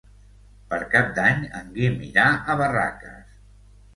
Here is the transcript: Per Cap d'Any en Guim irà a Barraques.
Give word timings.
Per 0.69 0.77
Cap 0.93 1.11
d'Any 1.19 1.43
en 1.59 1.69
Guim 1.77 2.01
irà 2.09 2.25
a 2.53 2.57
Barraques. 2.63 3.39